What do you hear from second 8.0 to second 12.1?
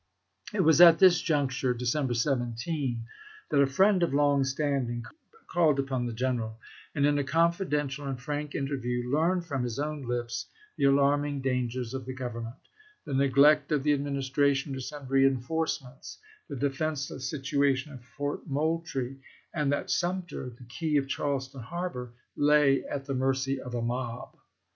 and frank interview learned from his own lips the alarming dangers of